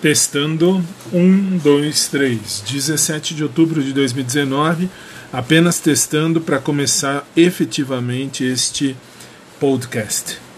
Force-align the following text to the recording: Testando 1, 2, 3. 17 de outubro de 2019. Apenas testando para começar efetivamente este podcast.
Testando 0.00 0.82
1, 1.12 1.58
2, 1.58 2.08
3. 2.08 2.64
17 2.66 3.34
de 3.34 3.42
outubro 3.42 3.82
de 3.82 3.92
2019. 3.92 4.88
Apenas 5.32 5.78
testando 5.78 6.40
para 6.40 6.58
começar 6.58 7.26
efetivamente 7.36 8.42
este 8.44 8.96
podcast. 9.60 10.49